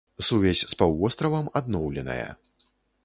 [0.27, 2.29] Сувязь з паўвостравам адноўленая.